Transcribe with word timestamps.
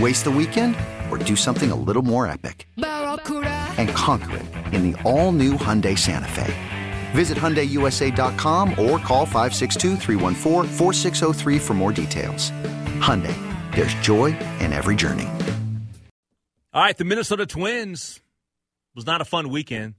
Waste 0.00 0.24
the 0.24 0.30
weekend 0.30 0.76
or 1.10 1.18
do 1.18 1.36
something 1.36 1.70
a 1.70 1.76
little 1.76 2.02
more 2.02 2.26
epic? 2.26 2.66
And 2.76 3.88
conquer 3.90 4.38
it 4.38 4.46
in 4.74 4.90
the 4.90 5.00
all 5.02 5.30
new 5.30 5.52
Hyundai 5.52 5.96
Santa 5.96 6.28
Fe. 6.28 6.52
Visit 7.12 7.38
HyundaiUSA.com 7.38 8.70
or 8.70 8.98
call 8.98 9.24
562 9.24 9.96
for 11.60 11.74
more 11.74 11.92
details. 11.92 12.50
Hyundai, 13.00 13.36
there's 13.74 13.94
joy 13.94 14.36
in 14.58 14.72
every 14.72 14.96
journey. 14.96 15.28
All 16.72 16.82
right, 16.82 16.96
the 16.98 17.04
Minnesota 17.04 17.46
Twins 17.46 18.20
was 18.96 19.06
not 19.06 19.20
a 19.20 19.24
fun 19.24 19.48
weekend. 19.48 19.94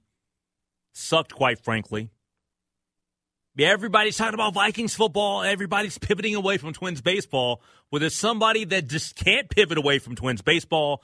Sucked, 0.92 1.32
quite 1.34 1.58
frankly. 1.58 2.10
Everybody's 3.58 4.16
talking 4.16 4.34
about 4.34 4.54
Vikings 4.54 4.94
football. 4.94 5.42
Everybody's 5.42 5.96
pivoting 5.98 6.34
away 6.34 6.58
from 6.58 6.72
Twins 6.72 7.00
baseball. 7.00 7.62
Well, 7.90 8.00
there's 8.00 8.14
somebody 8.14 8.64
that 8.64 8.88
just 8.88 9.16
can't 9.16 9.48
pivot 9.48 9.78
away 9.78 9.98
from 9.98 10.14
Twins 10.14 10.42
baseball. 10.42 11.02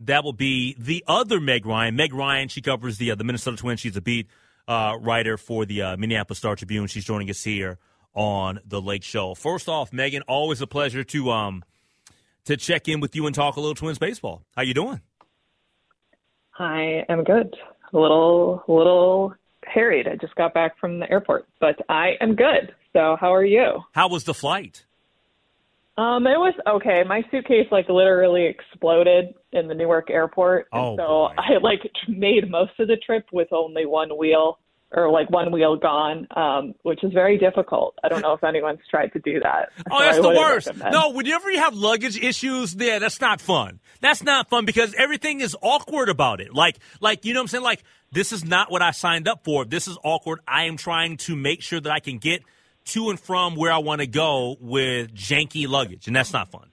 That 0.00 0.24
will 0.24 0.32
be 0.32 0.74
the 0.78 1.04
other 1.06 1.40
Meg 1.40 1.64
Ryan. 1.64 1.94
Meg 1.94 2.12
Ryan, 2.12 2.48
she 2.48 2.60
covers 2.60 2.98
the 2.98 3.12
uh, 3.12 3.14
the 3.14 3.24
Minnesota 3.24 3.56
Twins. 3.56 3.80
She's 3.80 3.96
a 3.96 4.00
beat 4.00 4.26
uh, 4.66 4.96
writer 5.00 5.36
for 5.36 5.64
the 5.64 5.82
uh, 5.82 5.96
Minneapolis 5.96 6.38
Star 6.38 6.56
Tribune. 6.56 6.88
She's 6.88 7.04
joining 7.04 7.30
us 7.30 7.44
here 7.44 7.78
on 8.14 8.58
the 8.66 8.80
Lake 8.80 9.04
Show. 9.04 9.34
First 9.34 9.68
off, 9.68 9.92
Megan, 9.92 10.22
always 10.22 10.60
a 10.60 10.66
pleasure 10.66 11.04
to 11.04 11.30
um 11.30 11.62
to 12.44 12.56
check 12.56 12.88
in 12.88 13.00
with 13.00 13.14
you 13.14 13.26
and 13.26 13.34
talk 13.34 13.56
a 13.56 13.60
little 13.60 13.76
Twins 13.76 13.98
baseball. 13.98 14.42
How 14.56 14.62
you 14.62 14.74
doing? 14.74 15.00
I 16.58 17.04
am 17.08 17.24
good. 17.24 17.54
A 17.92 17.98
little, 17.98 18.62
little 18.68 19.34
harried. 19.64 20.08
I 20.08 20.16
just 20.16 20.34
got 20.34 20.54
back 20.54 20.78
from 20.78 20.98
the 20.98 21.10
airport, 21.10 21.46
but 21.60 21.76
I 21.88 22.12
am 22.20 22.34
good. 22.34 22.74
So, 22.92 23.16
how 23.20 23.34
are 23.34 23.44
you? 23.44 23.80
How 23.92 24.08
was 24.08 24.24
the 24.24 24.34
flight? 24.34 24.84
Um, 25.98 26.26
it 26.26 26.38
was 26.38 26.54
okay. 26.66 27.02
My 27.06 27.22
suitcase 27.30 27.66
like 27.70 27.88
literally 27.88 28.46
exploded 28.46 29.34
in 29.52 29.68
the 29.68 29.74
Newark 29.74 30.10
airport, 30.10 30.68
oh, 30.72 30.90
and 30.90 30.98
so 30.98 31.06
boy. 31.06 31.34
I 31.36 31.58
like 31.62 31.80
made 32.08 32.50
most 32.50 32.72
of 32.78 32.88
the 32.88 32.96
trip 32.96 33.26
with 33.32 33.48
only 33.52 33.84
one 33.84 34.16
wheel 34.16 34.58
or 34.94 35.10
like 35.10 35.30
one 35.30 35.50
wheel 35.50 35.76
gone, 35.76 36.26
um, 36.36 36.74
which 36.82 37.02
is 37.02 37.12
very 37.12 37.38
difficult. 37.38 37.94
I 38.04 38.08
don't 38.08 38.20
know 38.20 38.34
if 38.34 38.44
anyone's 38.44 38.80
tried 38.90 39.12
to 39.14 39.18
do 39.18 39.40
that. 39.40 39.70
Oh, 39.90 39.98
so 39.98 40.04
that's 40.04 40.18
the 40.18 40.28
worst. 40.28 40.66
recommend. 40.68 40.92
No, 40.92 41.10
whenever 41.10 41.50
you 41.50 41.58
have 41.58 41.74
luggage 41.74 42.16
issues, 42.18 42.74
yeah, 42.74 42.98
that's 42.98 43.20
not 43.20 43.40
fun. 43.40 43.80
That's 44.00 44.22
not 44.22 44.48
fun 44.48 44.64
because 44.64 44.94
everything 44.94 45.40
is 45.40 45.56
awkward 45.60 46.08
about 46.08 46.40
it. 46.40 46.54
Like, 46.54 46.78
like 47.00 47.24
you 47.24 47.34
know 47.34 47.40
what 47.40 47.44
I'm 47.44 47.48
saying? 47.48 47.64
Like, 47.64 47.82
this 48.12 48.32
is 48.32 48.44
not 48.44 48.70
what 48.70 48.82
I 48.82 48.90
signed 48.92 49.28
up 49.28 49.44
for. 49.44 49.64
This 49.64 49.88
is 49.88 49.98
awkward. 50.04 50.40
I 50.46 50.64
am 50.64 50.76
trying 50.76 51.16
to 51.18 51.36
make 51.36 51.62
sure 51.62 51.80
that 51.80 51.90
I 51.90 52.00
can 52.00 52.18
get 52.18 52.42
to 52.86 53.10
and 53.10 53.18
from 53.18 53.54
where 53.54 53.72
I 53.72 53.78
want 53.78 54.00
to 54.00 54.06
go 54.06 54.56
with 54.60 55.14
janky 55.14 55.68
luggage, 55.68 56.06
and 56.06 56.16
that's 56.16 56.32
not 56.32 56.50
fun. 56.50 56.68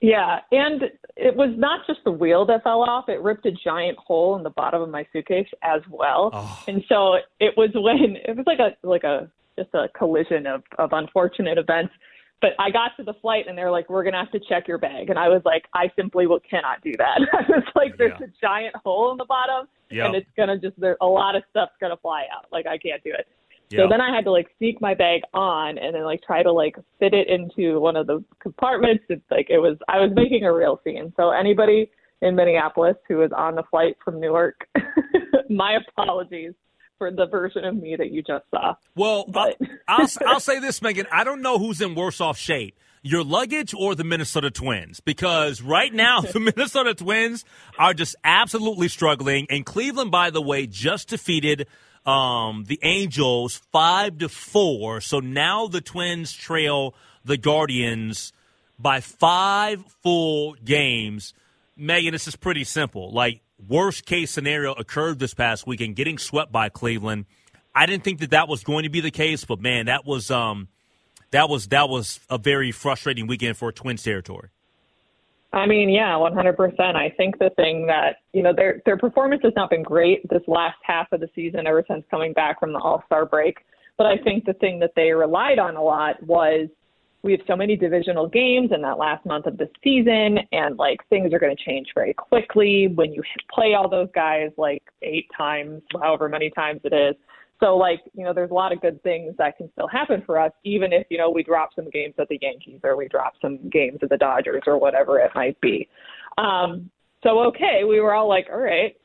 Yeah, 0.00 0.40
and 0.50 0.82
it 1.16 1.36
was 1.36 1.50
not 1.56 1.86
just 1.86 2.00
the 2.04 2.10
wheel 2.10 2.44
that 2.46 2.64
fell 2.64 2.82
off; 2.82 3.08
it 3.08 3.20
ripped 3.22 3.46
a 3.46 3.52
giant 3.52 3.96
hole 3.98 4.36
in 4.36 4.42
the 4.42 4.50
bottom 4.50 4.82
of 4.82 4.88
my 4.88 5.06
suitcase 5.12 5.48
as 5.62 5.80
well. 5.90 6.30
Oh. 6.32 6.64
And 6.66 6.82
so 6.88 7.14
it 7.40 7.54
was 7.56 7.70
when 7.74 8.16
it 8.24 8.36
was 8.36 8.46
like 8.46 8.58
a 8.58 8.76
like 8.86 9.04
a 9.04 9.30
just 9.56 9.70
a 9.74 9.88
collision 9.96 10.46
of 10.46 10.62
of 10.78 10.92
unfortunate 10.92 11.58
events. 11.58 11.92
But 12.40 12.50
I 12.58 12.70
got 12.70 12.90
to 12.98 13.04
the 13.04 13.14
flight 13.22 13.46
and 13.48 13.56
they're 13.56 13.70
like, 13.70 13.88
"We're 13.88 14.04
gonna 14.04 14.18
have 14.18 14.32
to 14.32 14.40
check 14.40 14.66
your 14.68 14.78
bag," 14.78 15.08
and 15.08 15.18
I 15.18 15.28
was 15.28 15.40
like, 15.44 15.64
"I 15.72 15.90
simply 15.96 16.26
will, 16.26 16.40
cannot 16.40 16.82
do 16.82 16.92
that." 16.98 17.20
I 17.32 17.42
was 17.48 17.62
like, 17.74 17.96
"There's 17.96 18.12
Yeah. 18.20 18.26
a 18.26 18.30
giant 18.40 18.76
hole 18.84 19.12
in 19.12 19.16
the 19.16 19.24
bottom, 19.24 19.68
Yep. 19.90 20.06
and 20.06 20.14
it's 20.16 20.28
gonna 20.36 20.58
just 20.58 20.78
there 20.78 20.96
a 21.00 21.06
lot 21.06 21.36
of 21.36 21.42
stuff's 21.50 21.72
gonna 21.80 21.96
fly 21.96 22.26
out. 22.34 22.46
Like 22.52 22.66
I 22.66 22.76
can't 22.76 23.02
do 23.04 23.12
it." 23.16 23.28
So 23.76 23.88
then 23.88 24.00
I 24.00 24.14
had 24.14 24.24
to 24.24 24.30
like 24.30 24.48
sneak 24.58 24.80
my 24.80 24.94
bag 24.94 25.22
on 25.32 25.78
and 25.78 25.94
then 25.94 26.04
like 26.04 26.22
try 26.22 26.42
to 26.42 26.52
like 26.52 26.76
fit 26.98 27.14
it 27.14 27.28
into 27.28 27.80
one 27.80 27.96
of 27.96 28.06
the 28.06 28.22
compartments. 28.40 29.04
It's 29.08 29.22
like 29.30 29.46
it 29.50 29.58
was 29.58 29.76
I 29.88 29.98
was 29.98 30.10
making 30.14 30.44
a 30.44 30.52
real 30.52 30.80
scene. 30.84 31.12
So 31.16 31.30
anybody 31.30 31.90
in 32.22 32.36
Minneapolis 32.36 32.96
who 33.08 33.16
was 33.18 33.30
on 33.36 33.54
the 33.54 33.62
flight 33.70 33.96
from 34.04 34.20
Newark, 34.20 34.66
my 35.50 35.76
apologies 35.88 36.52
for 36.98 37.10
the 37.10 37.26
version 37.26 37.64
of 37.64 37.76
me 37.76 37.96
that 37.96 38.10
you 38.12 38.22
just 38.22 38.44
saw. 38.50 38.74
Well, 38.94 39.24
But- 39.28 39.58
I'll, 39.88 40.08
I'll 40.26 40.40
say 40.40 40.58
this, 40.60 40.80
Megan. 40.80 41.06
I 41.12 41.24
don't 41.24 41.42
know 41.42 41.58
who's 41.58 41.80
in 41.80 41.94
worse 41.94 42.20
off 42.20 42.38
shape, 42.38 42.78
your 43.02 43.24
luggage 43.24 43.74
or 43.74 43.94
the 43.94 44.04
Minnesota 44.04 44.50
Twins, 44.50 45.00
because 45.00 45.60
right 45.60 45.92
now 45.92 46.20
the 46.32 46.40
Minnesota 46.40 46.94
Twins 46.94 47.44
are 47.78 47.94
just 47.94 48.14
absolutely 48.24 48.88
struggling. 48.88 49.46
And 49.50 49.66
Cleveland, 49.66 50.10
by 50.12 50.30
the 50.30 50.40
way, 50.40 50.66
just 50.66 51.08
defeated 51.08 51.66
um, 52.06 52.64
the 52.64 52.78
Angels 52.82 53.60
five 53.72 54.18
to 54.18 54.28
four. 54.28 55.00
So 55.00 55.20
now 55.20 55.66
the 55.66 55.80
Twins 55.80 56.32
trail 56.32 56.94
the 57.24 57.36
Guardians 57.36 58.32
by 58.78 59.00
five 59.00 59.84
full 60.02 60.54
games. 60.64 61.32
Megan, 61.76 62.12
this 62.12 62.28
is 62.28 62.36
pretty 62.36 62.64
simple. 62.64 63.10
Like 63.10 63.40
worst 63.68 64.06
case 64.06 64.30
scenario 64.30 64.72
occurred 64.72 65.18
this 65.18 65.34
past 65.34 65.66
weekend, 65.66 65.96
getting 65.96 66.18
swept 66.18 66.52
by 66.52 66.68
Cleveland. 66.68 67.26
I 67.74 67.86
didn't 67.86 68.04
think 68.04 68.20
that 68.20 68.30
that 68.30 68.48
was 68.48 68.62
going 68.62 68.84
to 68.84 68.90
be 68.90 69.00
the 69.00 69.10
case, 69.10 69.44
but 69.44 69.60
man, 69.60 69.86
that 69.86 70.04
was 70.04 70.30
um, 70.30 70.68
that 71.32 71.48
was 71.48 71.68
that 71.68 71.88
was 71.88 72.20
a 72.30 72.38
very 72.38 72.70
frustrating 72.70 73.26
weekend 73.26 73.56
for 73.56 73.72
Twins 73.72 74.02
territory. 74.02 74.50
I 75.54 75.66
mean, 75.66 75.88
yeah, 75.88 76.14
100%. 76.14 76.80
I 76.96 77.10
think 77.16 77.38
the 77.38 77.50
thing 77.54 77.86
that, 77.86 78.16
you 78.32 78.42
know, 78.42 78.52
their 78.54 78.82
their 78.84 78.96
performance 78.96 79.40
has 79.44 79.52
not 79.54 79.70
been 79.70 79.84
great 79.84 80.28
this 80.28 80.42
last 80.48 80.78
half 80.82 81.12
of 81.12 81.20
the 81.20 81.28
season 81.32 81.66
ever 81.68 81.84
since 81.88 82.04
coming 82.10 82.32
back 82.32 82.58
from 82.58 82.72
the 82.72 82.80
All-Star 82.80 83.24
break, 83.24 83.58
but 83.96 84.06
I 84.06 84.18
think 84.18 84.44
the 84.44 84.54
thing 84.54 84.80
that 84.80 84.90
they 84.96 85.12
relied 85.12 85.60
on 85.60 85.76
a 85.76 85.82
lot 85.82 86.20
was 86.24 86.68
we 87.22 87.32
have 87.32 87.40
so 87.46 87.54
many 87.54 87.76
divisional 87.76 88.28
games 88.28 88.70
in 88.74 88.82
that 88.82 88.98
last 88.98 89.24
month 89.24 89.46
of 89.46 89.56
the 89.56 89.68
season 89.82 90.38
and 90.50 90.76
like 90.76 90.98
things 91.08 91.32
are 91.32 91.38
going 91.38 91.56
to 91.56 91.64
change 91.64 91.86
very 91.94 92.12
quickly 92.14 92.88
when 92.88 93.12
you 93.12 93.22
play 93.52 93.74
all 93.74 93.88
those 93.88 94.08
guys 94.12 94.50
like 94.58 94.82
eight 95.02 95.26
times, 95.36 95.82
however 96.02 96.28
many 96.28 96.50
times 96.50 96.80
it 96.82 96.92
is. 96.92 97.14
So 97.60 97.76
like, 97.76 98.00
you 98.14 98.24
know, 98.24 98.32
there's 98.32 98.50
a 98.50 98.54
lot 98.54 98.72
of 98.72 98.80
good 98.80 99.02
things 99.02 99.34
that 99.38 99.56
can 99.56 99.70
still 99.72 99.88
happen 99.88 100.22
for 100.26 100.38
us, 100.38 100.52
even 100.64 100.92
if, 100.92 101.06
you 101.08 101.18
know, 101.18 101.30
we 101.30 101.42
drop 101.42 101.70
some 101.74 101.88
games 101.90 102.14
at 102.18 102.28
the 102.28 102.38
Yankees 102.42 102.80
or 102.82 102.96
we 102.96 103.08
drop 103.08 103.34
some 103.40 103.68
games 103.70 103.98
at 104.02 104.08
the 104.08 104.16
Dodgers 104.16 104.62
or 104.66 104.78
whatever 104.78 105.18
it 105.18 105.30
might 105.34 105.60
be. 105.60 105.88
Um, 106.36 106.90
so 107.22 107.40
okay, 107.44 107.82
we 107.88 108.00
were 108.00 108.14
all 108.14 108.28
like, 108.28 108.46
all 108.52 108.60
right. 108.60 108.96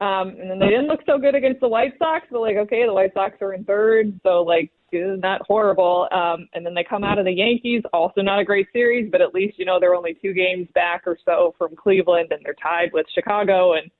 Um, 0.00 0.30
and 0.40 0.50
then 0.50 0.58
they 0.58 0.68
didn't 0.68 0.88
look 0.88 1.00
so 1.04 1.18
good 1.18 1.34
against 1.34 1.60
the 1.60 1.68
White 1.68 1.92
Sox, 1.98 2.26
but 2.30 2.40
like, 2.40 2.56
okay, 2.56 2.86
the 2.86 2.92
White 2.92 3.12
Sox 3.12 3.36
are 3.42 3.52
in 3.52 3.64
third, 3.64 4.18
so 4.22 4.42
like 4.42 4.70
it's 4.92 5.22
not 5.22 5.42
horrible. 5.46 6.08
Um, 6.10 6.48
and 6.54 6.64
then 6.64 6.74
they 6.74 6.84
come 6.84 7.04
out 7.04 7.18
of 7.18 7.26
the 7.26 7.32
Yankees, 7.32 7.82
also 7.92 8.22
not 8.22 8.40
a 8.40 8.44
great 8.44 8.66
series, 8.72 9.10
but 9.10 9.20
at 9.20 9.34
least 9.34 9.58
you 9.58 9.64
know 9.66 9.78
they're 9.78 9.94
only 9.94 10.16
two 10.20 10.32
games 10.32 10.68
back 10.74 11.02
or 11.06 11.18
so 11.24 11.54
from 11.58 11.76
Cleveland, 11.76 12.32
and 12.32 12.40
they're 12.44 12.54
tied 12.54 12.92
with 12.92 13.06
Chicago. 13.14 13.74
And 13.74 13.90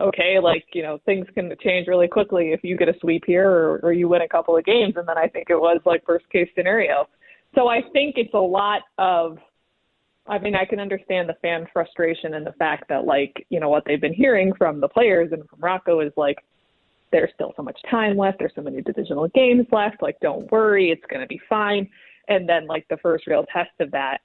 okay, 0.00 0.38
like 0.40 0.64
you 0.72 0.82
know 0.82 0.98
things 1.04 1.26
can 1.34 1.52
change 1.62 1.86
really 1.86 2.08
quickly 2.08 2.52
if 2.52 2.60
you 2.62 2.76
get 2.76 2.88
a 2.88 2.94
sweep 3.00 3.24
here 3.26 3.50
or, 3.50 3.80
or 3.82 3.92
you 3.92 4.08
win 4.08 4.22
a 4.22 4.28
couple 4.28 4.56
of 4.56 4.64
games. 4.64 4.94
And 4.96 5.08
then 5.08 5.18
I 5.18 5.28
think 5.28 5.50
it 5.50 5.56
was 5.56 5.80
like 5.84 6.06
worst 6.06 6.28
case 6.30 6.48
scenario. 6.56 7.08
So 7.54 7.68
I 7.68 7.80
think 7.92 8.16
it's 8.16 8.34
a 8.34 8.38
lot 8.38 8.82
of 8.98 9.38
I 10.28 10.38
mean, 10.38 10.54
I 10.54 10.66
can 10.66 10.78
understand 10.78 11.28
the 11.28 11.36
fan 11.40 11.66
frustration 11.72 12.34
and 12.34 12.46
the 12.46 12.52
fact 12.52 12.84
that, 12.90 13.06
like, 13.06 13.46
you 13.48 13.60
know, 13.60 13.70
what 13.70 13.84
they've 13.86 14.00
been 14.00 14.12
hearing 14.12 14.52
from 14.54 14.78
the 14.78 14.88
players 14.88 15.30
and 15.32 15.48
from 15.48 15.58
Rocco 15.60 16.00
is 16.00 16.12
like, 16.16 16.36
there's 17.10 17.30
still 17.34 17.54
so 17.56 17.62
much 17.62 17.78
time 17.90 18.18
left. 18.18 18.38
There's 18.38 18.52
so 18.54 18.60
many 18.60 18.82
divisional 18.82 19.28
games 19.28 19.66
left. 19.72 20.02
Like, 20.02 20.20
don't 20.20 20.50
worry, 20.52 20.90
it's 20.90 21.04
going 21.08 21.22
to 21.22 21.26
be 21.26 21.40
fine. 21.48 21.88
And 22.28 22.46
then, 22.46 22.66
like, 22.66 22.86
the 22.88 22.98
first 22.98 23.26
real 23.26 23.46
test 23.50 23.70
of 23.80 23.90
that, 23.92 24.18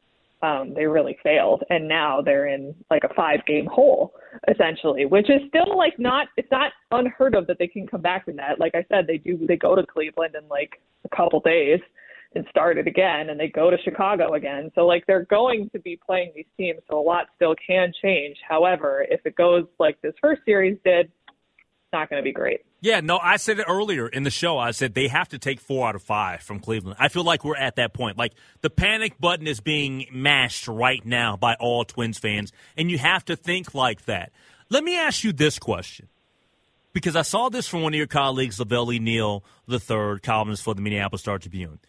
um, 0.43 0.73
they 0.75 0.85
really 0.85 1.17
failed. 1.23 1.63
And 1.69 1.87
now 1.87 2.21
they're 2.21 2.47
in 2.47 2.75
like 2.91 3.03
a 3.03 3.13
five 3.15 3.39
game 3.47 3.65
hole, 3.65 4.13
essentially, 4.51 5.05
which 5.05 5.29
is 5.29 5.41
still 5.47 5.77
like 5.77 5.97
not, 5.97 6.27
it's 6.37 6.51
not 6.51 6.73
unheard 6.91 7.33
of 7.33 7.47
that 7.47 7.57
they 7.57 7.67
can 7.67 7.87
come 7.87 8.01
back 8.01 8.25
from 8.25 8.35
that. 8.35 8.59
Like 8.59 8.75
I 8.75 8.85
said, 8.89 9.07
they 9.07 9.17
do, 9.17 9.39
they 9.47 9.55
go 9.55 9.75
to 9.75 9.85
Cleveland 9.85 10.35
in 10.39 10.47
like 10.49 10.81
a 11.05 11.15
couple 11.15 11.39
days 11.39 11.79
and 12.35 12.45
start 12.49 12.77
it 12.77 12.87
again 12.87 13.29
and 13.29 13.39
they 13.39 13.47
go 13.47 13.69
to 13.69 13.77
Chicago 13.83 14.33
again. 14.33 14.69
So 14.75 14.85
like 14.85 15.05
they're 15.07 15.25
going 15.25 15.69
to 15.71 15.79
be 15.79 15.97
playing 16.05 16.33
these 16.35 16.45
teams, 16.57 16.81
so 16.89 16.99
a 16.99 17.01
lot 17.01 17.27
still 17.35 17.55
can 17.65 17.93
change. 18.01 18.35
However, 18.47 19.05
if 19.09 19.21
it 19.25 19.35
goes 19.35 19.65
like 19.79 20.01
this 20.01 20.13
first 20.21 20.41
series 20.45 20.77
did, 20.83 21.09
not 21.93 22.09
going 22.09 22.21
to 22.21 22.23
be 22.23 22.33
great. 22.33 22.61
Yeah, 22.81 22.99
no, 22.99 23.17
I 23.17 23.37
said 23.37 23.59
it 23.59 23.65
earlier 23.69 24.07
in 24.07 24.23
the 24.23 24.29
show. 24.29 24.57
I 24.57 24.71
said 24.71 24.93
they 24.93 25.07
have 25.07 25.29
to 25.29 25.39
take 25.39 25.61
four 25.61 25.87
out 25.87 25.95
of 25.95 26.03
five 26.03 26.41
from 26.41 26.59
Cleveland. 26.59 26.97
I 26.99 27.07
feel 27.07 27.23
like 27.23 27.45
we're 27.45 27.55
at 27.55 27.77
that 27.77 27.93
point. 27.93 28.17
Like 28.17 28.33
the 28.61 28.69
panic 28.69 29.19
button 29.19 29.47
is 29.47 29.61
being 29.61 30.07
mashed 30.11 30.67
right 30.67 31.05
now 31.05 31.37
by 31.37 31.55
all 31.55 31.85
Twins 31.85 32.17
fans, 32.17 32.51
and 32.75 32.91
you 32.91 32.97
have 32.97 33.23
to 33.25 33.35
think 33.35 33.73
like 33.73 34.05
that. 34.05 34.33
Let 34.69 34.83
me 34.83 34.97
ask 34.97 35.23
you 35.23 35.31
this 35.31 35.59
question. 35.59 36.09
Because 36.91 37.15
I 37.15 37.23
saw 37.23 37.49
this 37.49 37.67
from 37.67 37.81
one 37.81 37.93
of 37.93 37.97
your 37.97 38.05
colleagues, 38.05 38.59
La 38.59 38.65
Velle 38.65 38.99
Neal 38.99 39.43
III, 39.67 40.19
columnist 40.21 40.61
for 40.61 40.75
the 40.75 40.81
Minneapolis 40.81 41.21
Star 41.21 41.39
Tribune. 41.39 41.79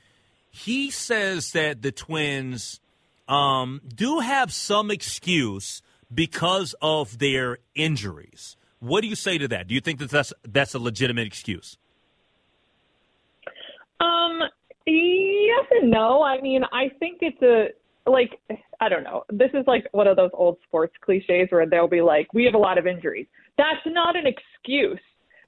He 0.51 0.91
says 0.91 1.53
that 1.53 1.83
the 1.83 1.93
Twins 1.93 2.81
um, 3.29 3.83
do 3.87 4.21
have 4.21 4.53
some 4.53 4.91
excuse 4.91 5.83
because 6.13 6.75
of 6.81 7.19
their 7.19 7.59
injuries. 7.75 8.57
What 8.81 9.01
do 9.01 9.09
you 9.09 9.15
say 9.15 9.39
to 9.39 9.49
that? 9.49 9.67
Do 9.69 9.75
you 9.75 9.81
think 9.81 9.99
that 10.01 10.11
that's 10.11 10.33
that's 10.47 10.75
a 10.75 10.79
legitimate 10.79 11.27
excuse? 11.27 11.79
Um, 14.01 14.41
yes 14.87 15.67
and 15.71 15.91
no. 15.91 16.23
I 16.23 16.41
mean, 16.41 16.63
I 16.73 16.91
think 16.99 17.19
it's 17.23 17.41
a 17.43 17.69
like 18.11 18.41
I 18.81 18.89
don't 18.89 19.05
know. 19.05 19.25
This 19.31 19.51
is 19.55 19.67
like 19.67 19.87
one 19.93 20.07
of 20.07 20.17
those 20.17 20.31
old 20.35 20.59
sports 20.67 20.95
cliches 21.01 21.49
where 21.51 21.67
they'll 21.67 21.89
be 21.89 22.03
like, 22.03 22.33
"We 22.35 22.45
have 22.45 22.55
a 22.55 22.59
lot 22.59 22.79
of 22.79 22.87
injuries." 22.87 23.27
That's 23.57 23.81
not 23.87 24.17
an 24.17 24.25
excuse, 24.27 25.01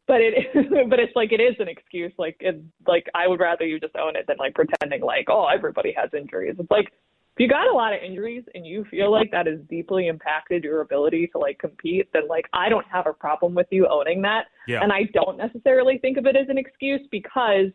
but 0.07 0.21
it 0.21 0.35
is, 0.55 0.67
but 0.89 0.99
it's 0.99 1.15
like 1.15 1.33
it 1.33 1.41
is 1.41 1.57
an 1.59 1.69
excuse. 1.69 2.13
Like 2.19 2.37
it, 2.41 2.63
like 2.87 3.07
I 3.15 3.29
would 3.29 3.41
rather 3.41 3.67
you 3.67 3.79
just 3.79 3.97
own 3.97 4.17
it 4.17 4.27
than 4.27 4.37
like 4.39 4.55
pretending 4.55 5.03
like, 5.03 5.27
"Oh, 5.29 5.47
everybody 5.47 5.93
has 5.97 6.11
injuries." 6.15 6.57
It's 6.59 6.71
like 6.71 6.93
if 7.37 7.41
you 7.41 7.49
got 7.49 7.69
a 7.69 7.73
lot 7.73 7.93
of 7.93 8.01
injuries 8.03 8.45
and 8.55 8.67
you 8.67 8.87
feel 8.91 9.13
like 9.13 9.31
that 9.31 9.47
has 9.47 9.59
deeply 9.69 10.09
impacted 10.09 10.65
your 10.65 10.81
ability 10.81 11.27
to 11.33 11.39
like 11.39 11.59
compete, 11.59 12.09
then 12.15 12.27
like 12.29 12.47
I 12.55 12.71
don't 12.71 12.87
have 12.91 13.07
a 13.07 13.13
problem 13.13 13.55
with 13.55 13.67
you 13.71 13.87
owning 13.89 14.23
that. 14.23 14.47
Yeah. 14.67 14.83
And 14.83 14.91
I 14.91 15.03
don't 15.13 15.37
necessarily 15.37 15.99
think 15.99 16.17
of 16.17 16.25
it 16.25 16.35
as 16.35 16.49
an 16.49 16.57
excuse 16.57 17.03
because 17.11 17.67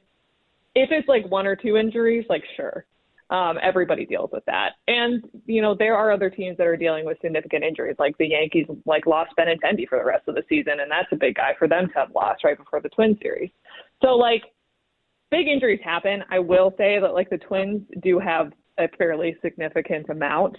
if 0.74 0.90
it's 0.90 1.08
like 1.08 1.30
one 1.30 1.46
or 1.46 1.56
two 1.56 1.78
injuries, 1.78 2.26
like 2.28 2.44
sure. 2.56 2.86
Um, 3.30 3.60
everybody 3.64 4.06
deals 4.06 4.32
with 4.34 4.44
that. 4.46 4.72
And, 4.88 5.24
you 5.46 5.62
know, 5.62 5.74
there 5.74 5.96
are 5.96 6.12
other 6.12 6.30
teams 6.30 6.58
that 6.58 6.68
are 6.68 6.76
dealing 6.76 7.06
with 7.06 7.18
significant 7.22 7.64
injuries. 7.64 7.96
Like 7.98 8.18
the 8.18 8.28
Yankees 8.28 8.66
like 8.86 9.06
lost 9.06 9.32
Benintendi 9.40 9.88
for 9.88 10.00
the 10.00 10.04
rest 10.04 10.28
of 10.28 10.36
the 10.36 10.44
season 10.50 10.82
and 10.82 10.92
that's 10.92 11.08
a 11.14 11.16
big 11.16 11.36
guy 11.36 11.54
for 11.58 11.68
them 11.68 11.88
to 11.88 11.94
have 11.94 12.10
lost 12.14 12.44
right 12.44 12.58
before 12.58 12.82
the 12.82 12.90
twin 12.90 13.16
series. 13.22 13.52
So 14.02 14.16
like 14.16 14.42
big 15.32 15.48
injuries 15.48 15.80
happen. 15.84 16.24
I 16.30 16.40
will 16.40 16.74
say 16.78 17.00
that 17.00 17.14
like 17.14 17.30
the 17.30 17.38
Twins 17.38 17.82
do 18.04 18.20
have 18.20 18.52
a 18.80 18.88
fairly 18.98 19.36
significant 19.42 20.10
amount. 20.10 20.58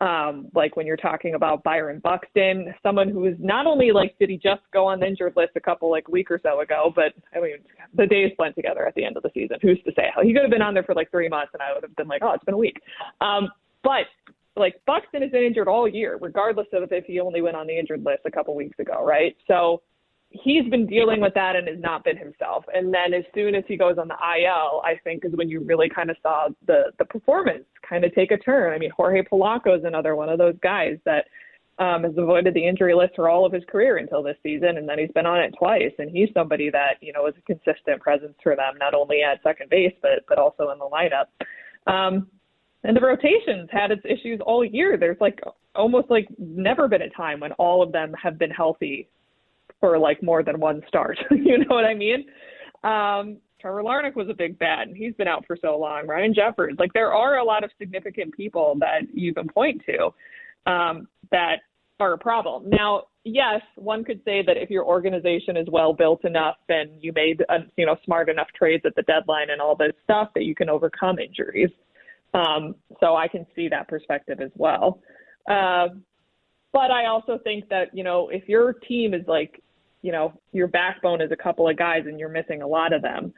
Um, 0.00 0.48
like 0.52 0.74
when 0.74 0.84
you're 0.84 0.96
talking 0.96 1.34
about 1.34 1.62
Byron 1.62 2.00
Buxton, 2.02 2.74
someone 2.82 3.08
who 3.08 3.24
is 3.26 3.36
not 3.38 3.66
only 3.66 3.92
like 3.92 4.18
did 4.18 4.30
he 4.30 4.36
just 4.36 4.62
go 4.72 4.86
on 4.86 4.98
the 4.98 5.06
injured 5.06 5.34
list 5.36 5.52
a 5.54 5.60
couple 5.60 5.90
like 5.90 6.08
week 6.08 6.28
or 6.28 6.40
so 6.42 6.60
ago, 6.60 6.92
but 6.94 7.12
I 7.36 7.40
mean 7.40 7.58
the 7.94 8.06
days 8.06 8.32
blend 8.36 8.56
together 8.56 8.84
at 8.84 8.96
the 8.96 9.04
end 9.04 9.16
of 9.16 9.22
the 9.22 9.30
season. 9.32 9.58
Who's 9.62 9.78
to 9.84 9.92
say? 9.94 10.08
He 10.24 10.32
could 10.32 10.42
have 10.42 10.50
been 10.50 10.62
on 10.62 10.74
there 10.74 10.82
for 10.82 10.94
like 10.94 11.10
three 11.12 11.28
months, 11.28 11.50
and 11.52 11.62
I 11.62 11.72
would 11.72 11.84
have 11.84 11.94
been 11.94 12.08
like, 12.08 12.22
oh, 12.24 12.32
it's 12.32 12.44
been 12.44 12.54
a 12.54 12.58
week. 12.58 12.80
Um, 13.20 13.48
but 13.84 14.06
like 14.56 14.80
Buxton 14.86 15.22
has 15.22 15.30
been 15.30 15.44
injured 15.44 15.68
all 15.68 15.86
year, 15.86 16.18
regardless 16.20 16.66
of 16.72 16.90
if 16.90 17.04
he 17.04 17.20
only 17.20 17.40
went 17.40 17.56
on 17.56 17.68
the 17.68 17.78
injured 17.78 18.04
list 18.04 18.22
a 18.26 18.30
couple 18.30 18.56
weeks 18.56 18.78
ago, 18.80 19.04
right? 19.04 19.36
So 19.46 19.82
he's 20.32 20.68
been 20.68 20.86
dealing 20.86 21.20
with 21.20 21.34
that 21.34 21.56
and 21.56 21.68
has 21.68 21.78
not 21.78 22.04
been 22.04 22.16
himself. 22.16 22.64
And 22.74 22.92
then 22.92 23.14
as 23.14 23.24
soon 23.34 23.54
as 23.54 23.64
he 23.66 23.76
goes 23.76 23.98
on 23.98 24.08
the 24.08 24.14
IL, 24.14 24.82
I 24.84 24.96
think 25.04 25.24
is 25.24 25.32
when 25.34 25.48
you 25.48 25.60
really 25.60 25.88
kind 25.88 26.10
of 26.10 26.16
saw 26.22 26.48
the 26.66 26.92
the 26.98 27.04
performance 27.04 27.64
kind 27.88 28.04
of 28.04 28.14
take 28.14 28.30
a 28.30 28.38
turn. 28.38 28.72
I 28.72 28.78
mean, 28.78 28.90
Jorge 28.90 29.22
Polanco 29.22 29.76
is 29.76 29.84
another 29.84 30.16
one 30.16 30.28
of 30.28 30.38
those 30.38 30.56
guys 30.62 30.98
that 31.04 31.26
um, 31.78 32.04
has 32.04 32.12
avoided 32.16 32.54
the 32.54 32.66
injury 32.66 32.94
list 32.94 33.14
for 33.16 33.28
all 33.28 33.46
of 33.46 33.52
his 33.52 33.64
career 33.68 33.96
until 33.96 34.22
this 34.22 34.36
season, 34.42 34.76
and 34.76 34.88
then 34.88 34.98
he's 34.98 35.10
been 35.12 35.26
on 35.26 35.40
it 35.40 35.54
twice. 35.58 35.92
And 35.98 36.10
he's 36.10 36.28
somebody 36.34 36.70
that 36.70 36.96
you 37.00 37.12
know 37.12 37.26
is 37.26 37.34
a 37.38 37.42
consistent 37.42 38.00
presence 38.00 38.34
for 38.42 38.56
them, 38.56 38.74
not 38.78 38.94
only 38.94 39.22
at 39.22 39.42
second 39.42 39.70
base 39.70 39.94
but 40.02 40.24
but 40.28 40.38
also 40.38 40.70
in 40.70 40.78
the 40.78 40.88
lineup. 40.88 41.92
Um, 41.92 42.28
and 42.84 42.96
the 42.96 43.00
rotations 43.00 43.68
had 43.70 43.92
its 43.92 44.02
issues 44.04 44.40
all 44.44 44.64
year. 44.64 44.96
There's 44.96 45.20
like 45.20 45.40
almost 45.74 46.10
like 46.10 46.26
never 46.38 46.88
been 46.88 47.02
a 47.02 47.10
time 47.10 47.40
when 47.40 47.52
all 47.52 47.82
of 47.82 47.92
them 47.92 48.12
have 48.20 48.38
been 48.38 48.50
healthy 48.50 49.08
for 49.82 49.98
like 49.98 50.22
more 50.22 50.44
than 50.44 50.60
one 50.60 50.80
start. 50.86 51.18
you 51.32 51.58
know 51.58 51.74
what 51.74 51.84
I 51.84 51.92
mean? 51.92 52.24
Um, 52.84 53.38
Trevor 53.60 53.82
Larnach 53.82 54.14
was 54.14 54.28
a 54.30 54.34
big 54.34 54.58
bat, 54.58 54.86
and 54.86 54.96
he's 54.96 55.12
been 55.14 55.26
out 55.26 55.44
for 55.44 55.56
so 55.60 55.76
long. 55.76 56.06
Ryan 56.06 56.32
Jeffers, 56.32 56.74
like 56.78 56.92
there 56.94 57.12
are 57.12 57.38
a 57.38 57.44
lot 57.44 57.64
of 57.64 57.70
significant 57.78 58.32
people 58.32 58.76
that 58.78 59.02
you 59.12 59.34
can 59.34 59.48
point 59.48 59.82
to 59.86 60.70
um, 60.70 61.08
that 61.32 61.56
are 61.98 62.12
a 62.12 62.18
problem. 62.18 62.70
Now, 62.70 63.04
yes, 63.24 63.60
one 63.74 64.04
could 64.04 64.20
say 64.24 64.42
that 64.46 64.56
if 64.56 64.70
your 64.70 64.84
organization 64.84 65.56
is 65.56 65.66
well 65.70 65.92
built 65.92 66.24
enough 66.24 66.56
and 66.68 66.90
you 67.00 67.12
made 67.14 67.42
uh, 67.48 67.58
you 67.76 67.86
know 67.86 67.96
smart 68.04 68.28
enough 68.28 68.48
trades 68.56 68.84
at 68.86 68.94
the 68.94 69.02
deadline 69.02 69.50
and 69.50 69.60
all 69.60 69.74
this 69.74 69.92
stuff, 70.04 70.28
that 70.36 70.44
you 70.44 70.54
can 70.54 70.68
overcome 70.68 71.18
injuries. 71.18 71.70
Um, 72.34 72.76
so 73.00 73.16
I 73.16 73.26
can 73.26 73.46
see 73.54 73.68
that 73.68 73.88
perspective 73.88 74.40
as 74.40 74.50
well. 74.54 75.00
Uh, 75.48 75.88
but 76.72 76.90
I 76.90 77.06
also 77.06 77.38
think 77.44 77.68
that 77.68 77.94
you 77.94 78.04
know 78.04 78.28
if 78.28 78.48
your 78.48 78.72
team 78.72 79.14
is 79.14 79.22
like 79.26 79.62
you 80.02 80.12
know 80.12 80.32
your 80.52 80.66
backbone 80.66 81.20
is 81.20 81.30
a 81.32 81.36
couple 81.36 81.68
of 81.68 81.76
guys 81.76 82.02
and 82.06 82.18
you're 82.18 82.28
missing 82.28 82.62
a 82.62 82.66
lot 82.66 82.92
of 82.92 83.02
them 83.02 83.32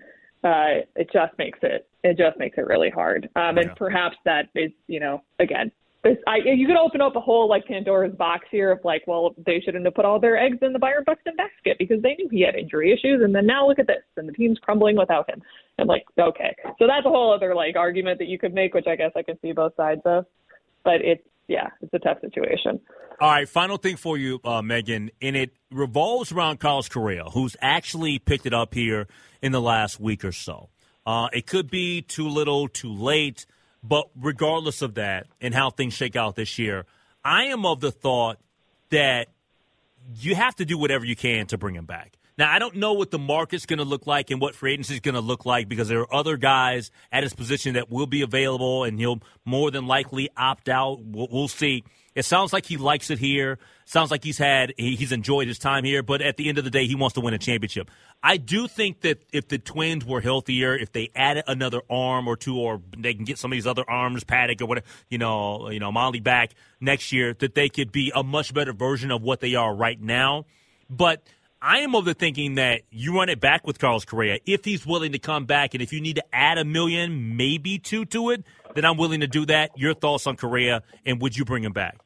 uh 0.45 0.81
it 0.97 1.09
just 1.13 1.33
makes 1.39 1.59
it 1.63 1.89
it 2.03 2.17
just 2.19 2.39
makes 2.39 2.59
it 2.59 2.67
really 2.67 2.91
hard 2.91 3.29
um 3.37 3.59
and 3.59 3.67
Yeah. 3.69 3.75
perhaps 3.75 4.17
that 4.25 4.49
is 4.55 4.71
you 4.87 5.01
know 5.01 5.23
again 5.39 5.71
this, 6.05 6.19
I, 6.27 6.37
you 6.45 6.67
could 6.67 6.77
open 6.77 7.01
up 7.01 7.17
a 7.17 7.21
whole 7.21 7.49
like 7.49 7.65
Pandora's 7.65 8.15
box 8.15 8.47
here 8.51 8.71
of 8.71 8.81
like, 8.85 9.05
well, 9.07 9.35
they 9.47 9.59
shouldn't 9.65 9.87
have 9.87 9.95
put 9.95 10.05
all 10.05 10.21
their 10.21 10.37
eggs 10.37 10.59
in 10.61 10.75
the 10.75 10.79
Byron 10.79 11.03
Buxton 11.07 11.33
basket 11.35 11.79
because 11.79 12.03
they 12.03 12.15
knew 12.19 12.29
he 12.31 12.43
had 12.43 12.55
injury 12.57 12.93
issues, 12.93 13.23
and 13.25 13.35
then 13.35 13.47
now 13.47 13.67
look 13.67 13.79
at 13.79 13.87
this, 13.87 14.03
and 14.19 14.29
the 14.29 14.33
team's 14.35 14.59
crumbling 14.59 14.99
without 14.99 15.29
him. 15.31 15.41
And 15.79 15.89
like, 15.89 16.05
okay, 16.21 16.55
so 16.79 16.87
that's 16.87 17.07
a 17.07 17.09
whole 17.09 17.33
other 17.33 17.55
like 17.55 17.77
argument 17.77 18.19
that 18.19 18.29
you 18.29 18.39
could 18.39 18.53
make, 18.53 18.75
which 18.75 18.87
I 18.87 18.97
guess 18.97 19.13
I 19.17 19.23
can 19.23 19.41
see 19.41 19.53
both 19.53 19.75
sides 19.77 20.03
of, 20.05 20.27
but 20.85 20.97
it's 21.01 21.25
yeah, 21.49 21.69
it's 21.81 21.93
a 21.93 21.99
tough 21.99 22.21
situation. 22.21 22.81
All 23.21 23.31
right, 23.31 23.49
final 23.49 23.77
thing 23.77 23.97
for 23.97 24.19
you, 24.19 24.41
uh, 24.45 24.63
Megan, 24.63 25.11
and 25.23 25.37
it 25.37 25.51
revolves 25.71 26.33
around 26.33 26.59
Carlos 26.59 26.89
Correa, 26.89 27.25
who's 27.25 27.57
actually 27.61 28.19
picked 28.19 28.47
it 28.47 28.55
up 28.55 28.75
here 28.75 29.07
in 29.41 29.53
the 29.53 29.61
last 29.61 30.01
week 30.01 30.25
or 30.25 30.33
so. 30.33 30.69
Uh, 31.07 31.29
it 31.33 31.47
could 31.47 31.71
be 31.71 32.03
too 32.03 32.29
little, 32.29 32.67
too 32.67 32.93
late, 32.93 33.47
but 33.83 34.09
regardless 34.21 34.83
of 34.83 34.95
that 34.95 35.27
and 35.41 35.55
how 35.55 35.71
things 35.71 35.95
shake 35.95 36.17
out 36.17 36.35
this 36.35 36.59
year, 36.59 36.87
I 37.25 37.45
am 37.45 37.67
of 37.67 37.81
the 37.81 37.93
thought 37.93 38.39
that 38.91 39.29
you 40.17 40.35
have 40.35 40.57
to 40.57 40.65
do 40.65 40.79
whatever 40.79 41.05
you 41.05 41.17
can 41.17 41.47
to 41.49 41.59
bring 41.59 41.75
him 41.75 41.87
back. 41.87 42.17
Now, 42.37 42.53
I 42.53 42.59
don't 42.59 42.77
know 42.77 42.95
what 42.95 43.13
the 43.13 43.19
market's 43.19 43.65
going 43.65 43.79
to 43.79 43.85
look 43.85 44.07
like 44.07 44.31
and 44.31 44.41
what 44.41 44.57
free 44.57 44.73
agency 44.73 44.95
is 44.95 45.01
going 45.01 45.15
to 45.15 45.21
look 45.21 45.47
like 45.47 45.69
because 45.69 45.89
there 45.89 46.01
are 46.01 46.15
other 46.15 46.37
guys 46.37 46.91
at 47.13 47.23
his 47.23 47.33
position 47.33 47.75
that 47.75 47.91
will 47.91 48.07
be 48.07 48.23
available 48.23 48.83
and 48.83 48.99
he'll 48.99 49.21
more 49.45 49.71
than 49.71 49.87
likely 49.87 50.29
opt 50.37 50.69
out. 50.69 51.01
We'll, 51.01 51.29
we'll 51.31 51.49
see. 51.49 51.85
It 52.15 52.25
sounds 52.25 52.53
like 52.53 52.67
he 52.67 52.77
likes 52.77 53.11
it 53.11 53.19
here. 53.19 53.59
Sounds 53.87 54.11
like 54.11 54.25
he's 54.25 54.39
had 54.39 54.73
he, 54.77 54.97
he's 54.97 55.13
enjoyed 55.13 55.47
his 55.47 55.59
time 55.59 55.85
here, 55.85 56.03
but 56.03 56.23
at 56.23 56.37
the 56.37 56.49
end 56.49 56.59
of 56.59 56.65
the 56.65 56.71
day, 56.71 56.87
he 56.87 56.95
wants 56.95 57.15
to 57.15 57.21
win 57.21 57.35
a 57.35 57.39
championship. 57.39 57.91
I 58.23 58.37
do 58.37 58.67
think 58.67 59.03
that 59.03 59.23
if 59.33 59.49
the 59.49 59.59
Twins 59.59 60.05
were 60.05 60.21
healthier, 60.21 60.77
if 60.77 60.93
they 60.93 61.11
added 61.15 61.45
another 61.47 61.83
arm 61.91 62.27
or 62.27 62.37
two, 62.37 62.59
or 62.59 62.81
they 62.97 63.15
can 63.15 63.25
get 63.25 63.39
some 63.39 63.53
of 63.53 63.57
these 63.57 63.67
other 63.67 63.85
arms, 63.89 64.25
Paddack 64.25 64.63
or 64.63 64.67
whatever, 64.67 64.87
you 65.11 65.19
know, 65.19 65.69
you 65.71 65.81
know, 65.81 65.93
Molly 65.93 66.21
back 66.21 66.55
next 66.81 67.13
year, 67.13 67.35
that 67.41 67.55
they 67.55 67.69
could 67.69 67.93
be 67.93 68.13
a 68.15 68.23
much 68.23 68.55
better 68.55 68.73
version 68.73 69.11
of 69.11 69.23
what 69.23 69.41
they 69.41 69.55
are 69.55 69.75
right 69.75 70.01
now. 70.01 70.47
But 70.89 71.27
I 71.67 71.79
am 71.79 71.95
of 71.95 72.05
the 72.05 72.13
thinking 72.13 72.57
that 72.57 72.83
you 72.91 73.17
run 73.17 73.31
it 73.31 73.41
back 73.41 73.67
with 73.67 73.79
Carlos 73.79 74.05
Correa 74.05 74.39
if 74.45 74.67
he's 74.67 74.85
willing 74.85 75.13
to 75.13 75.19
come 75.19 75.47
back, 75.47 75.73
and 75.73 75.83
if 75.83 75.95
you 75.95 76.01
need 76.03 76.17
to 76.17 76.25
add 76.31 76.59
a 76.59 76.65
million, 76.65 77.39
maybe 77.39 77.79
two 77.79 78.05
to 78.05 78.29
it, 78.29 78.45
then 78.75 78.85
I'm 78.85 78.99
willing 78.99 79.21
to 79.21 79.27
do 79.27 79.47
that. 79.47 79.71
Your 79.75 79.95
thoughts 79.95 80.27
on 80.27 80.37
Correa, 80.37 80.83
and 81.07 81.23
would 81.23 81.39
you 81.39 81.47
bring 81.47 81.65
him 81.65 81.73
back? 81.73 81.97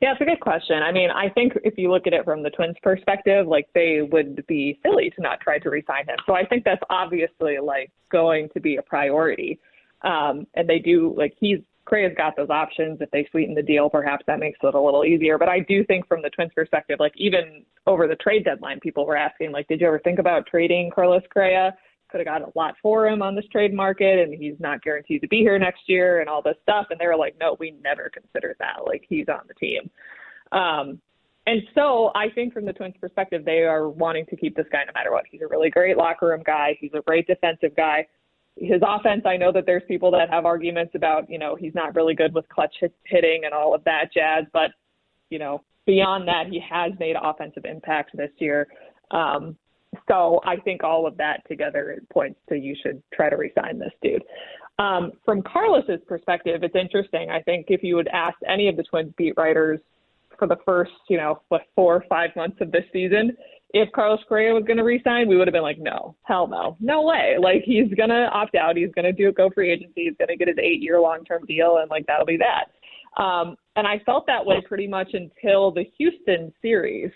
Yeah, 0.00 0.12
it's 0.12 0.20
a 0.20 0.24
good 0.24 0.40
question. 0.40 0.82
I 0.82 0.90
mean, 0.90 1.10
I 1.10 1.28
think 1.28 1.52
if 1.62 1.74
you 1.78 1.92
look 1.92 2.08
at 2.08 2.12
it 2.12 2.24
from 2.24 2.42
the 2.42 2.50
Twins' 2.50 2.74
perspective, 2.82 3.46
like 3.46 3.68
they 3.72 4.00
would 4.02 4.44
be 4.48 4.80
silly 4.82 5.12
to 5.14 5.22
not 5.22 5.38
try 5.40 5.60
to 5.60 5.70
resign 5.70 6.08
him. 6.08 6.16
So 6.26 6.34
I 6.34 6.44
think 6.44 6.64
that's 6.64 6.82
obviously 6.90 7.58
like 7.62 7.92
going 8.10 8.48
to 8.54 8.60
be 8.60 8.78
a 8.78 8.82
priority. 8.82 9.60
Um, 10.02 10.48
and 10.54 10.68
they 10.68 10.80
do 10.80 11.14
like 11.16 11.34
he's 11.38 11.60
Correa's 11.84 12.14
got 12.16 12.36
those 12.36 12.50
options. 12.50 13.00
If 13.00 13.10
they 13.10 13.26
sweeten 13.30 13.54
the 13.54 13.62
deal, 13.62 13.90
perhaps 13.90 14.24
that 14.26 14.38
makes 14.38 14.58
it 14.62 14.74
a 14.74 14.80
little 14.80 15.04
easier. 15.04 15.36
But 15.36 15.48
I 15.48 15.60
do 15.60 15.84
think 15.84 16.06
from 16.06 16.22
the 16.22 16.30
Twins' 16.30 16.52
perspective, 16.54 16.98
like 17.00 17.12
even 17.16 17.64
over 17.86 18.06
the 18.06 18.16
trade 18.16 18.44
deadline, 18.44 18.80
people 18.80 19.04
were 19.04 19.16
asking, 19.16 19.52
like, 19.52 19.66
did 19.68 19.80
you 19.80 19.88
ever 19.88 19.98
think 19.98 20.18
about 20.18 20.46
trading 20.46 20.90
Carlos 20.94 21.22
Correa? 21.32 21.74
Could 22.10 22.18
have 22.18 22.26
got 22.26 22.42
a 22.42 22.52
lot 22.54 22.74
for 22.82 23.08
him 23.08 23.22
on 23.22 23.34
this 23.34 23.46
trade 23.50 23.74
market, 23.74 24.18
and 24.20 24.34
he's 24.34 24.54
not 24.60 24.82
guaranteed 24.82 25.22
to 25.22 25.28
be 25.28 25.38
here 25.38 25.58
next 25.58 25.82
year, 25.86 26.20
and 26.20 26.28
all 26.28 26.42
this 26.42 26.56
stuff. 26.62 26.86
And 26.90 27.00
they 27.00 27.06
were 27.06 27.16
like, 27.16 27.34
no, 27.40 27.56
we 27.58 27.74
never 27.82 28.10
considered 28.12 28.56
that. 28.60 28.86
Like 28.86 29.04
he's 29.08 29.28
on 29.28 29.40
the 29.48 29.54
team. 29.54 29.90
Um, 30.52 31.00
and 31.46 31.62
so 31.74 32.12
I 32.14 32.28
think 32.32 32.52
from 32.52 32.64
the 32.66 32.72
Twins' 32.72 32.94
perspective, 33.00 33.44
they 33.44 33.62
are 33.62 33.88
wanting 33.88 34.26
to 34.26 34.36
keep 34.36 34.54
this 34.54 34.66
guy 34.70 34.84
no 34.86 34.92
matter 34.94 35.10
what. 35.10 35.24
He's 35.28 35.40
a 35.40 35.48
really 35.48 35.70
great 35.70 35.96
locker 35.96 36.28
room 36.28 36.42
guy. 36.46 36.76
He's 36.78 36.92
a 36.94 37.00
great 37.00 37.26
defensive 37.26 37.74
guy 37.74 38.06
his 38.56 38.82
offense, 38.86 39.22
I 39.24 39.36
know 39.36 39.52
that 39.52 39.64
there's 39.66 39.82
people 39.88 40.10
that 40.12 40.30
have 40.30 40.44
arguments 40.44 40.94
about, 40.94 41.28
you 41.30 41.38
know, 41.38 41.56
he's 41.56 41.74
not 41.74 41.94
really 41.94 42.14
good 42.14 42.34
with 42.34 42.48
clutch 42.48 42.74
hit, 42.80 42.94
hitting 43.04 43.42
and 43.44 43.54
all 43.54 43.74
of 43.74 43.82
that 43.84 44.12
jazz, 44.12 44.44
but 44.52 44.70
you 45.30 45.38
know, 45.38 45.62
beyond 45.86 46.28
that, 46.28 46.46
he 46.48 46.60
has 46.60 46.92
made 47.00 47.16
offensive 47.20 47.64
impact 47.64 48.10
this 48.14 48.30
year. 48.38 48.68
Um, 49.10 49.56
so 50.08 50.40
I 50.44 50.56
think 50.56 50.84
all 50.84 51.06
of 51.06 51.16
that 51.16 51.42
together 51.48 52.00
points 52.12 52.38
to 52.48 52.56
you 52.56 52.76
should 52.82 53.02
try 53.12 53.30
to 53.30 53.36
resign 53.36 53.78
this 53.78 53.92
dude. 54.02 54.22
Um, 54.78 55.12
from 55.24 55.42
Carlos's 55.42 56.00
perspective, 56.06 56.62
it's 56.62 56.74
interesting. 56.74 57.30
I 57.30 57.40
think 57.42 57.66
if 57.68 57.82
you 57.82 57.96
would 57.96 58.08
ask 58.08 58.36
any 58.48 58.68
of 58.68 58.76
the 58.76 58.82
Twins 58.84 59.12
beat 59.16 59.34
writers 59.36 59.80
for 60.38 60.46
the 60.46 60.56
first, 60.64 60.92
you 61.08 61.18
know, 61.18 61.40
four 61.74 61.96
or 61.96 62.04
five 62.08 62.30
months 62.36 62.56
of 62.60 62.72
this 62.72 62.84
season, 62.92 63.36
if 63.72 63.90
Carlos 63.92 64.20
Correa 64.28 64.52
was 64.52 64.64
going 64.64 64.76
to 64.76 64.84
resign, 64.84 65.28
we 65.28 65.36
would 65.36 65.48
have 65.48 65.52
been 65.52 65.62
like, 65.62 65.78
no, 65.78 66.14
hell 66.24 66.46
no, 66.46 66.76
no 66.80 67.02
way. 67.02 67.36
Like 67.40 67.62
he's 67.64 67.92
going 67.94 68.10
to 68.10 68.28
opt 68.32 68.54
out. 68.54 68.76
He's 68.76 68.92
going 68.94 69.04
to 69.04 69.12
do 69.12 69.28
a 69.28 69.32
go 69.32 69.48
free 69.50 69.70
agency. 69.72 70.04
He's 70.04 70.16
going 70.18 70.28
to 70.28 70.36
get 70.36 70.48
his 70.48 70.58
eight 70.58 70.82
year 70.82 71.00
long 71.00 71.24
term 71.24 71.44
deal, 71.46 71.78
and 71.78 71.90
like 71.90 72.06
that'll 72.06 72.26
be 72.26 72.38
that. 72.38 73.22
Um, 73.22 73.56
and 73.76 73.86
I 73.86 74.00
felt 74.04 74.26
that 74.26 74.44
way 74.44 74.62
pretty 74.66 74.86
much 74.86 75.14
until 75.14 75.70
the 75.70 75.84
Houston 75.98 76.52
series, 76.60 77.10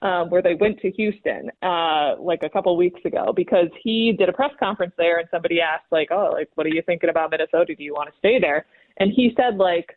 um, 0.00 0.30
where 0.30 0.42
they 0.42 0.54
went 0.54 0.78
to 0.80 0.90
Houston 0.92 1.50
uh, 1.62 2.14
like 2.18 2.42
a 2.42 2.48
couple 2.48 2.74
weeks 2.76 3.00
ago, 3.04 3.32
because 3.34 3.68
he 3.82 4.14
did 4.18 4.30
a 4.30 4.32
press 4.32 4.52
conference 4.58 4.94
there, 4.96 5.18
and 5.18 5.28
somebody 5.30 5.60
asked 5.60 5.86
like, 5.90 6.08
oh, 6.10 6.30
like 6.32 6.48
what 6.54 6.66
are 6.66 6.70
you 6.70 6.82
thinking 6.86 7.10
about 7.10 7.30
Minnesota? 7.30 7.74
Do 7.74 7.84
you 7.84 7.92
want 7.92 8.08
to 8.08 8.18
stay 8.18 8.38
there? 8.40 8.64
And 8.98 9.12
he 9.14 9.32
said 9.36 9.58
like 9.58 9.96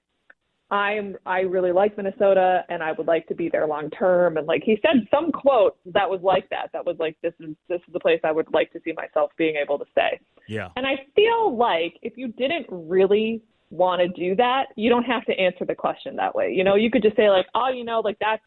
I'm 0.71 1.17
I 1.25 1.41
really 1.41 1.73
like 1.73 1.97
Minnesota 1.97 2.63
and 2.69 2.81
I 2.81 2.93
would 2.93 3.05
like 3.05 3.27
to 3.27 3.35
be 3.35 3.49
there 3.49 3.67
long 3.67 3.89
term 3.89 4.37
and 4.37 4.47
like 4.47 4.63
he 4.63 4.79
said 4.81 5.05
some 5.11 5.31
quote 5.31 5.77
that 5.85 6.09
was 6.09 6.21
like 6.23 6.49
that 6.49 6.69
that 6.71 6.85
was 6.85 6.95
like 6.97 7.17
this 7.21 7.33
is 7.41 7.55
this 7.67 7.81
is 7.85 7.93
the 7.93 7.99
place 7.99 8.21
I 8.23 8.31
would 8.31 8.47
like 8.53 8.71
to 8.71 8.79
see 8.85 8.93
myself 8.93 9.31
being 9.37 9.57
able 9.61 9.77
to 9.79 9.85
stay. 9.91 10.19
Yeah. 10.47 10.69
And 10.77 10.87
I 10.87 11.05
feel 11.13 11.55
like 11.57 11.95
if 12.01 12.13
you 12.15 12.29
didn't 12.29 12.67
really 12.69 13.41
want 13.69 14.01
to 14.01 14.07
do 14.07 14.33
that, 14.37 14.67
you 14.77 14.89
don't 14.89 15.03
have 15.03 15.25
to 15.25 15.33
answer 15.33 15.65
the 15.65 15.75
question 15.75 16.15
that 16.15 16.33
way. 16.33 16.51
You 16.51 16.63
know, 16.63 16.75
you 16.75 16.89
could 16.89 17.03
just 17.03 17.17
say 17.17 17.29
like, 17.29 17.47
"Oh, 17.53 17.69
you 17.69 17.83
know, 17.83 17.99
like 17.99 18.17
that's 18.19 18.43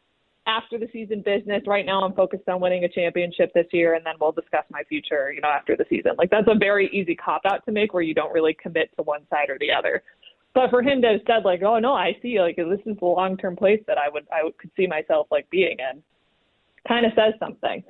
after 0.47 0.78
the 0.78 0.88
season 0.95 1.23
business. 1.23 1.62
Right 1.66 1.85
now 1.85 2.02
I'm 2.02 2.14
focused 2.14 2.49
on 2.49 2.59
winning 2.59 2.85
a 2.85 2.88
championship 2.88 3.52
this 3.54 3.66
year 3.73 3.95
and 3.95 4.04
then 4.04 4.14
we'll 4.19 4.33
discuss 4.33 4.64
my 4.71 4.83
future, 4.85 5.31
you 5.31 5.43
know, 5.43 5.49
after 5.49 5.76
the 5.76 5.85
season." 5.90 6.12
Like 6.16 6.31
that's 6.31 6.49
a 6.49 6.59
very 6.59 6.88
easy 6.90 7.14
cop 7.14 7.43
out 7.45 7.66
to 7.66 7.73
make 7.73 7.93
where 7.93 8.02
you 8.02 8.14
don't 8.14 8.33
really 8.33 8.57
commit 8.62 8.88
to 8.97 9.02
one 9.02 9.26
side 9.28 9.50
or 9.50 9.59
the 9.59 9.71
other. 9.71 10.02
But 10.54 10.70
for 10.70 10.82
him 10.82 11.02
to 11.02 11.08
have 11.08 11.20
said 11.26 11.44
like, 11.44 11.62
oh 11.62 11.78
no, 11.80 11.94
I 11.94 12.16
see 12.23 12.40
like 12.40 12.56
this 12.56 12.80
is 12.87 12.96
the 12.99 13.04
long 13.04 13.37
term 13.37 13.56
place 13.56 13.82
that 13.87 13.99
I 13.99 14.08
would 14.08 14.26
I 14.32 14.44
would, 14.44 14.56
could 14.58 14.70
see 14.76 14.87
myself 14.87 15.26
like 15.30 15.50
being 15.50 15.76
in, 15.78 16.02
kind 16.87 17.04
of 17.04 17.12
says 17.16 17.34
something. 17.40 17.82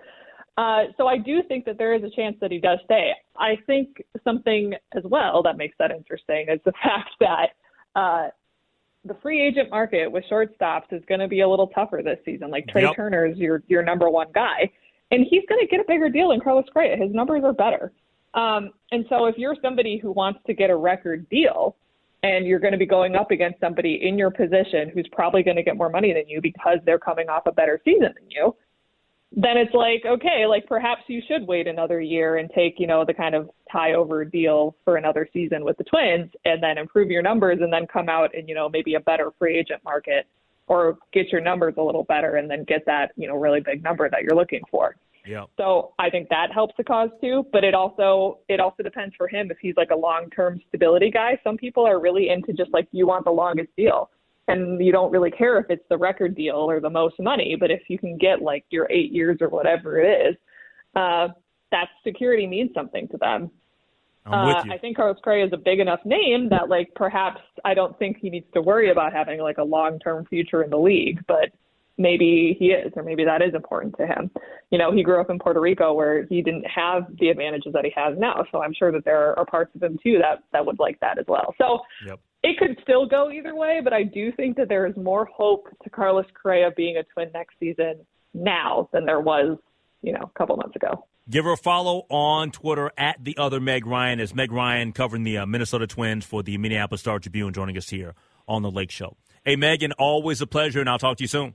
Uh, 0.56 0.84
so 0.96 1.06
I 1.06 1.18
do 1.18 1.42
think 1.42 1.64
that 1.64 1.78
there 1.78 1.94
is 1.94 2.02
a 2.04 2.10
chance 2.10 2.36
that 2.40 2.50
he 2.50 2.58
does 2.58 2.78
stay. 2.84 3.12
I 3.36 3.56
think 3.66 4.02
something 4.22 4.74
as 4.96 5.02
well 5.04 5.42
that 5.42 5.56
makes 5.56 5.76
that 5.78 5.90
interesting 5.90 6.46
is 6.48 6.60
the 6.64 6.72
fact 6.82 7.10
that 7.20 7.48
uh, 7.96 8.28
the 9.04 9.14
free 9.20 9.42
agent 9.42 9.70
market 9.70 10.10
with 10.10 10.24
shortstops 10.30 10.92
is 10.92 11.02
going 11.06 11.20
to 11.20 11.28
be 11.28 11.40
a 11.40 11.48
little 11.48 11.66
tougher 11.68 12.00
this 12.02 12.18
season. 12.24 12.50
Like 12.50 12.66
Trey 12.68 12.82
yep. 12.82 12.96
Turner 12.96 13.26
is 13.26 13.36
your 13.36 13.62
your 13.66 13.82
number 13.82 14.08
one 14.08 14.28
guy, 14.34 14.70
and 15.10 15.26
he's 15.28 15.42
going 15.48 15.60
to 15.60 15.66
get 15.66 15.80
a 15.80 15.84
bigger 15.86 16.08
deal 16.08 16.30
than 16.30 16.40
Carlos 16.40 16.64
Correa. 16.72 16.96
His 16.96 17.12
numbers 17.12 17.42
are 17.44 17.52
better. 17.52 17.92
Um, 18.32 18.72
and 18.90 19.04
so 19.08 19.26
if 19.26 19.36
you're 19.38 19.56
somebody 19.62 19.98
who 19.98 20.12
wants 20.12 20.40
to 20.46 20.54
get 20.54 20.70
a 20.70 20.76
record 20.76 21.28
deal, 21.28 21.76
and 22.24 22.46
you're 22.46 22.58
going 22.58 22.72
to 22.72 22.78
be 22.78 22.86
going 22.86 23.16
up 23.16 23.30
against 23.30 23.60
somebody 23.60 24.00
in 24.02 24.16
your 24.16 24.30
position 24.30 24.90
who's 24.94 25.06
probably 25.12 25.42
going 25.42 25.58
to 25.58 25.62
get 25.62 25.76
more 25.76 25.90
money 25.90 26.14
than 26.14 26.26
you 26.26 26.40
because 26.40 26.78
they're 26.86 26.98
coming 26.98 27.28
off 27.28 27.42
a 27.44 27.52
better 27.52 27.78
season 27.84 28.14
than 28.14 28.30
you, 28.30 28.56
then 29.36 29.58
it's 29.58 29.74
like, 29.74 30.04
okay, 30.06 30.46
like 30.48 30.66
perhaps 30.66 31.02
you 31.06 31.20
should 31.28 31.46
wait 31.46 31.66
another 31.66 32.00
year 32.00 32.38
and 32.38 32.48
take, 32.54 32.76
you 32.78 32.86
know, 32.86 33.04
the 33.04 33.12
kind 33.12 33.34
of 33.34 33.50
tie 33.70 33.92
over 33.92 34.24
deal 34.24 34.74
for 34.84 34.96
another 34.96 35.28
season 35.34 35.64
with 35.64 35.76
the 35.76 35.84
Twins 35.84 36.30
and 36.46 36.62
then 36.62 36.78
improve 36.78 37.10
your 37.10 37.20
numbers 37.20 37.58
and 37.60 37.70
then 37.70 37.86
come 37.86 38.08
out 38.08 38.34
in, 38.34 38.48
you 38.48 38.54
know, 38.54 38.70
maybe 38.70 38.94
a 38.94 39.00
better 39.00 39.30
free 39.38 39.58
agent 39.58 39.82
market 39.84 40.26
or 40.66 40.96
get 41.12 41.28
your 41.28 41.42
numbers 41.42 41.74
a 41.76 41.82
little 41.82 42.04
better 42.04 42.36
and 42.36 42.50
then 42.50 42.64
get 42.64 42.86
that, 42.86 43.12
you 43.16 43.28
know, 43.28 43.34
really 43.34 43.60
big 43.60 43.82
number 43.82 44.08
that 44.08 44.22
you're 44.22 44.36
looking 44.36 44.62
for. 44.70 44.96
Yeah. 45.24 45.44
So 45.56 45.94
I 45.98 46.10
think 46.10 46.28
that 46.28 46.52
helps 46.52 46.74
the 46.76 46.84
cause 46.84 47.10
too. 47.20 47.46
But 47.52 47.64
it 47.64 47.74
also 47.74 48.40
it 48.48 48.60
also 48.60 48.82
depends 48.82 49.14
for 49.16 49.26
him 49.26 49.50
if 49.50 49.58
he's 49.60 49.76
like 49.76 49.90
a 49.90 49.96
long 49.96 50.28
term 50.30 50.60
stability 50.68 51.10
guy. 51.10 51.38
Some 51.42 51.56
people 51.56 51.86
are 51.86 52.00
really 52.00 52.28
into 52.28 52.52
just 52.52 52.72
like 52.72 52.88
you 52.92 53.06
want 53.06 53.24
the 53.24 53.30
longest 53.30 53.70
deal. 53.76 54.10
And 54.46 54.84
you 54.84 54.92
don't 54.92 55.10
really 55.10 55.30
care 55.30 55.58
if 55.58 55.70
it's 55.70 55.84
the 55.88 55.96
record 55.96 56.34
deal 56.34 56.56
or 56.56 56.78
the 56.78 56.90
most 56.90 57.18
money, 57.18 57.56
but 57.58 57.70
if 57.70 57.80
you 57.88 57.98
can 57.98 58.18
get 58.18 58.42
like 58.42 58.66
your 58.68 58.86
eight 58.90 59.10
years 59.10 59.38
or 59.40 59.48
whatever 59.48 59.98
it 59.98 60.28
is, 60.28 60.36
uh, 60.94 61.28
that 61.70 61.88
security 62.06 62.46
means 62.46 62.70
something 62.74 63.08
to 63.08 63.16
them. 63.16 63.50
Uh, 64.26 64.62
I 64.70 64.78
think 64.78 64.96
Carlos 64.96 65.18
Correa 65.22 65.46
is 65.46 65.52
a 65.52 65.58
big 65.58 65.80
enough 65.80 66.00
name 66.04 66.48
that 66.48 66.68
like 66.68 66.90
perhaps 66.94 67.40
I 67.64 67.74
don't 67.74 67.98
think 67.98 68.18
he 68.18 68.30
needs 68.30 68.46
to 68.54 68.62
worry 68.62 68.90
about 68.90 69.12
having 69.12 69.40
like 69.40 69.58
a 69.58 69.64
long 69.64 69.98
term 69.98 70.24
future 70.26 70.62
in 70.62 70.70
the 70.70 70.78
league, 70.78 71.20
but 71.26 71.50
maybe 71.96 72.56
he 72.58 72.66
is, 72.66 72.92
or 72.96 73.02
maybe 73.02 73.24
that 73.24 73.42
is 73.42 73.54
important 73.54 73.96
to 73.98 74.06
him. 74.06 74.30
You 74.70 74.78
know, 74.78 74.92
he 74.92 75.02
grew 75.02 75.20
up 75.20 75.30
in 75.30 75.38
Puerto 75.38 75.60
Rico 75.60 75.92
where 75.92 76.24
he 76.26 76.42
didn't 76.42 76.64
have 76.64 77.04
the 77.18 77.28
advantages 77.28 77.72
that 77.72 77.84
he 77.84 77.92
has 77.94 78.18
now. 78.18 78.44
So 78.50 78.62
I'm 78.62 78.74
sure 78.74 78.90
that 78.92 79.04
there 79.04 79.38
are 79.38 79.46
parts 79.46 79.74
of 79.74 79.82
him 79.82 79.98
too 80.02 80.18
that 80.20 80.42
that 80.52 80.64
would 80.64 80.78
like 80.78 80.98
that 81.00 81.18
as 81.18 81.26
well. 81.28 81.54
So 81.58 81.80
yep. 82.06 82.20
it 82.42 82.58
could 82.58 82.78
still 82.82 83.06
go 83.06 83.30
either 83.30 83.54
way, 83.54 83.80
but 83.82 83.92
I 83.92 84.02
do 84.02 84.32
think 84.32 84.56
that 84.56 84.68
there 84.68 84.86
is 84.86 84.96
more 84.96 85.24
hope 85.26 85.68
to 85.82 85.90
Carlos 85.90 86.26
Correa 86.40 86.70
being 86.76 86.96
a 86.96 87.04
twin 87.04 87.30
next 87.32 87.54
season 87.60 88.00
now 88.32 88.88
than 88.92 89.04
there 89.04 89.20
was, 89.20 89.58
you 90.02 90.12
know, 90.12 90.30
a 90.34 90.38
couple 90.38 90.56
months 90.56 90.76
ago. 90.76 91.06
Give 91.30 91.46
her 91.46 91.52
a 91.52 91.56
follow 91.56 92.04
on 92.10 92.50
Twitter 92.50 92.90
at 92.98 93.24
the 93.24 93.38
other 93.38 93.58
Meg 93.58 93.86
Ryan 93.86 94.20
as 94.20 94.34
Meg 94.34 94.52
Ryan 94.52 94.92
covering 94.92 95.22
the 95.22 95.38
uh, 95.38 95.46
Minnesota 95.46 95.86
Twins 95.86 96.26
for 96.26 96.42
the 96.42 96.58
Minneapolis 96.58 97.00
Star 97.00 97.18
Tribune, 97.18 97.54
joining 97.54 97.78
us 97.78 97.88
here 97.88 98.14
on 98.46 98.60
the 98.60 98.70
Lake 98.70 98.90
Show. 98.90 99.16
Hey, 99.42 99.56
Megan, 99.56 99.92
always 99.92 100.42
a 100.42 100.46
pleasure, 100.46 100.80
and 100.80 100.88
I'll 100.88 100.98
talk 100.98 101.16
to 101.18 101.24
you 101.24 101.28
soon. 101.28 101.54